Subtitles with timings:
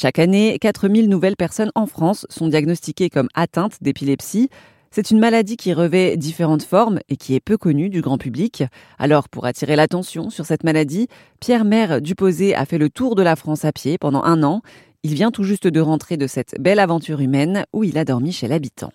[0.00, 4.48] Chaque année, 4000 nouvelles personnes en France sont diagnostiquées comme atteintes d'épilepsie.
[4.92, 8.62] C'est une maladie qui revêt différentes formes et qui est peu connue du grand public.
[9.00, 11.08] Alors, pour attirer l'attention sur cette maladie,
[11.40, 14.62] Pierre Maire Duposé a fait le tour de la France à pied pendant un an.
[15.02, 18.30] Il vient tout juste de rentrer de cette belle aventure humaine où il a dormi
[18.30, 18.92] chez l'habitant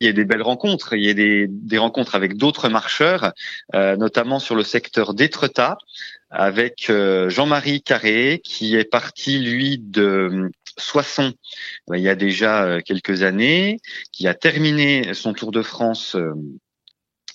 [0.00, 0.94] il y a des belles rencontres.
[0.94, 3.32] Il y a des, des rencontres avec d'autres marcheurs,
[3.74, 5.78] euh, notamment sur le secteur d'Étretat,
[6.30, 11.32] avec euh, Jean-Marie Carré, qui est parti, lui, de Soissons
[11.94, 13.78] il y a déjà euh, quelques années,
[14.12, 16.16] qui a terminé son Tour de France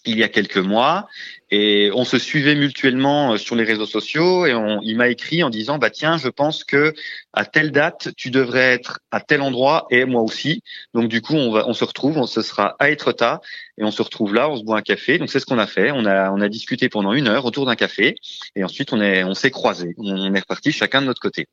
[0.06, 1.08] il y a quelques mois
[1.52, 5.44] et on se suivait mutuellement euh, sur les réseaux sociaux et on, il m'a écrit
[5.44, 6.94] en disant bah tiens je pense que
[7.34, 10.64] à telle date tu devrais être à tel endroit et moi aussi.
[10.94, 13.42] Donc du coup on va on se retrouve on se sera à Etretat
[13.78, 15.18] et on se retrouve là on se boit un café.
[15.18, 15.92] Donc c'est ce qu'on a fait.
[15.92, 18.16] On a on a discuté pendant une heure autour d'un café
[18.56, 19.94] et ensuite on est on s'est croisés.
[19.98, 21.48] On est reparti chacun de notre côté.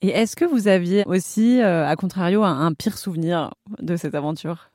[0.00, 4.70] Et est-ce que vous aviez aussi euh, à contrario un pire souvenir de cette aventure?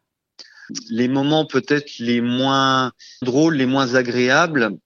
[0.89, 4.77] Les moments peut-être les moins drôles, les moins agréables,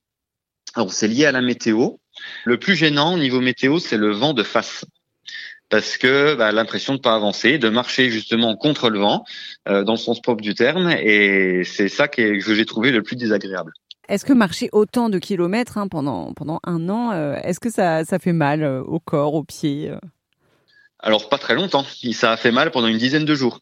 [0.75, 1.97] alors c'est lié à la météo.
[2.45, 4.85] Le plus gênant au niveau météo, c'est le vent de face
[5.73, 9.25] parce que bah, l'impression de pas avancer, de marcher justement contre le vent,
[9.67, 13.15] euh, dans le sens propre du terme, et c'est ça que, j'ai trouvé le plus
[13.15, 13.73] désagréable.
[14.07, 18.19] Est-ce que marcher autant de kilomètres hein, pendant un an, euh, est-ce que ça ça
[18.19, 19.89] fait mal euh, au corps, aux pieds
[21.03, 21.85] Alors pas très longtemps.
[22.13, 23.59] Ça a fait mal pendant une dizaine de jours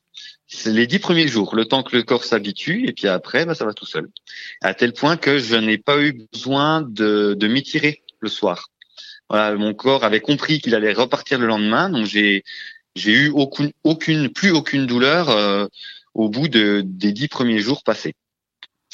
[0.52, 3.56] c'est les dix premiers jours, le temps que le corps s'habitue, et puis après, bah,
[3.56, 4.09] ça va tout seul.
[4.61, 8.67] À tel point que je n'ai pas eu besoin de, de m'étirer le soir.
[9.30, 12.44] Voilà, mon corps avait compris qu'il allait repartir le lendemain, donc j'ai
[12.97, 15.67] j'ai eu aucune, aucune, plus aucune douleur euh,
[16.14, 18.14] au bout de, des dix premiers jours passés.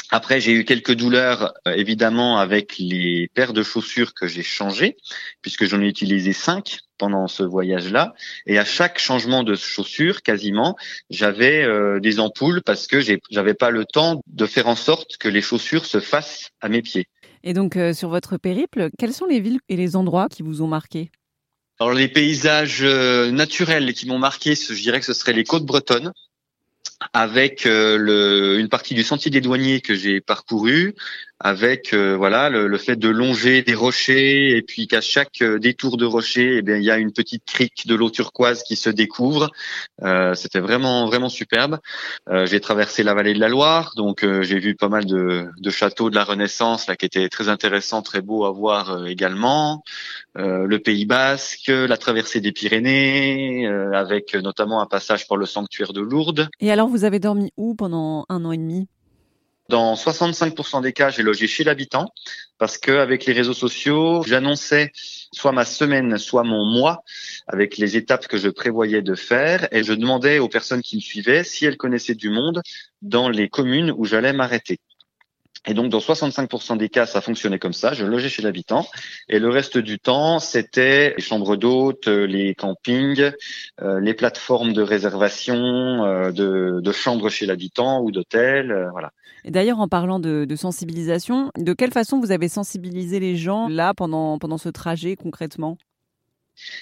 [0.09, 4.95] Après, j'ai eu quelques douleurs, euh, évidemment, avec les paires de chaussures que j'ai changées,
[5.41, 8.13] puisque j'en ai utilisé cinq pendant ce voyage-là.
[8.45, 10.77] Et à chaque changement de chaussures, quasiment,
[11.09, 15.27] j'avais euh, des ampoules parce que j'avais pas le temps de faire en sorte que
[15.27, 17.07] les chaussures se fassent à mes pieds.
[17.43, 20.61] Et donc, euh, sur votre périple, quelles sont les villes et les endroits qui vous
[20.61, 21.11] ont marqué?
[21.79, 26.11] Alors les paysages naturels qui m'ont marqué, je dirais que ce serait les côtes bretonnes,
[27.13, 30.95] avec euh, une partie du sentier des douaniers que j'ai parcouru,
[31.39, 35.59] avec euh, voilà le, le, fait de longer des rochers et puis qu'à chaque euh,
[35.59, 38.75] détour de rocher, eh bien il y a une petite crique de l'eau turquoise qui
[38.75, 39.51] se découvre.
[40.01, 41.79] Euh, C'était vraiment vraiment superbe.
[42.45, 46.09] j'ai traversé la vallée de la Loire, donc j'ai vu pas mal de, de, châteaux
[46.09, 49.83] de la Renaissance là qui étaient très intéressants, très beaux à voir également.
[50.35, 56.01] le Pays Basque, la traversée des Pyrénées, avec notamment un passage par le sanctuaire de
[56.01, 56.49] Lourdes.
[56.59, 58.87] Et alors vous avez dormi où pendant un an et demi?
[59.69, 62.11] Dans 65% des cas, j'ai logé chez l'habitant
[62.57, 64.91] parce que avec les réseaux sociaux, j'annonçais
[65.31, 67.03] soit ma semaine, soit mon mois
[67.47, 71.01] avec les étapes que je prévoyais de faire et je demandais aux personnes qui me
[71.01, 72.61] suivaient si elles connaissaient du monde
[73.01, 74.79] dans les communes où j'allais m'arrêter.
[75.65, 77.93] Et donc, dans 65% des cas, ça fonctionnait comme ça.
[77.93, 78.87] Je logeais chez l'habitant.
[79.27, 83.31] Et le reste du temps, c'était les chambres d'hôtes, les campings,
[83.81, 85.55] euh, les plateformes de réservation
[86.05, 88.71] euh, de, de, chambres chez l'habitant ou d'hôtels.
[88.71, 89.11] Euh, voilà.
[89.43, 93.67] Et d'ailleurs, en parlant de, de, sensibilisation, de quelle façon vous avez sensibilisé les gens
[93.67, 95.77] là pendant, pendant ce trajet concrètement?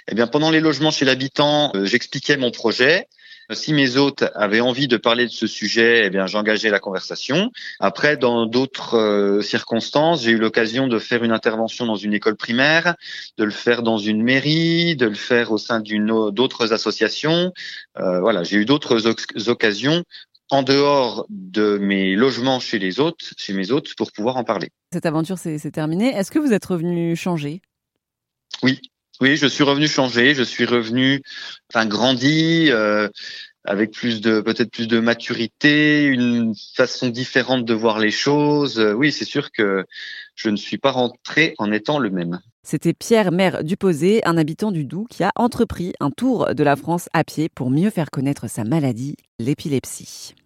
[0.08, 3.08] Eh bien, pendant les logements chez l'habitant, j'expliquais mon projet.
[3.52, 7.52] Si mes hôtes avaient envie de parler de ce sujet, eh bien, j'engageais la conversation.
[7.80, 12.36] Après, dans d'autres euh, circonstances, j'ai eu l'occasion de faire une intervention dans une école
[12.36, 12.96] primaire,
[13.38, 17.54] de le faire dans une mairie, de le faire au sein d'une d'autres associations.
[18.00, 19.08] Euh, voilà, j'ai eu d'autres
[19.48, 20.04] occasions
[20.50, 24.70] en dehors de mes logements chez les hôtes, chez mes hôtes, pour pouvoir en parler.
[24.92, 26.16] Cette aventure s'est terminée.
[26.16, 27.62] Est-ce que vous êtes revenu changer?
[28.64, 28.80] Oui,
[29.22, 31.22] oui, je suis revenu changer, je suis revenu,
[31.74, 33.08] enfin grandi, euh,
[33.64, 38.80] avec plus de peut-être plus de maturité, une façon différente de voir les choses.
[38.80, 39.86] Euh, oui, c'est sûr que
[40.36, 42.40] je ne suis pas rentré en étant le même.
[42.64, 46.76] C'était Pierre Maire Duposé, un habitant du Doubs, qui a entrepris un tour de la
[46.76, 50.34] France à pied pour mieux faire connaître sa maladie, l'épilepsie.